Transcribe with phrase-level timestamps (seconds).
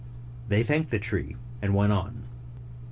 [0.47, 2.23] They thanked the tree, and went on.